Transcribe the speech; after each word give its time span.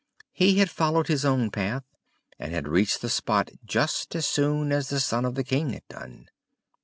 He 0.31 0.57
had 0.57 0.71
followed 0.71 1.05
his 1.09 1.23
own 1.23 1.51
path, 1.51 1.83
and 2.39 2.51
had 2.51 2.67
reached 2.67 3.03
the 3.03 3.07
spot 3.09 3.51
just 3.63 4.15
as 4.15 4.25
soon 4.25 4.71
as 4.71 4.89
the 4.89 4.99
son 4.99 5.25
of 5.25 5.35
the 5.35 5.43
king 5.43 5.73
had 5.73 5.87
done. 5.89 6.27